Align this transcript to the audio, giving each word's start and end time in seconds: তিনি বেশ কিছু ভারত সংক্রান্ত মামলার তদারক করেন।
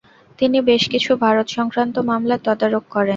তিনি 0.39 0.57
বেশ 0.69 0.83
কিছু 0.93 1.11
ভারত 1.23 1.47
সংক্রান্ত 1.57 1.95
মামলার 2.09 2.41
তদারক 2.45 2.83
করেন। 2.87 3.09